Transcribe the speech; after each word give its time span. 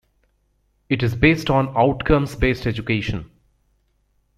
It 0.89 1.03
is 1.03 1.13
based 1.13 1.51
on 1.51 1.77
Outcomes 1.77 2.35
Based 2.35 2.65
Education. 2.65 3.29